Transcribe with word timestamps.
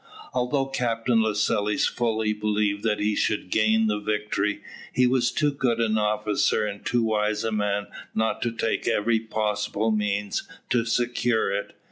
Although 0.33 0.65
Captain 0.65 1.21
Lascelles 1.21 1.85
fully 1.85 2.33
believed 2.33 2.81
that 2.81 2.99
he 2.99 3.15
should 3.15 3.51
gain 3.51 3.85
the 3.85 3.99
victory, 3.99 4.63
he 4.91 5.05
was 5.05 5.29
too 5.29 5.51
good 5.51 5.79
an 5.79 5.95
officer 5.95 6.65
and 6.65 6.83
too 6.83 7.03
wise 7.03 7.43
a 7.43 7.51
man 7.51 7.85
not 8.15 8.41
to 8.41 8.51
take 8.51 8.87
every 8.87 9.19
possible 9.19 9.91
means 9.91 10.41
to 10.71 10.85
secure 10.85 11.51
it. 11.51 11.75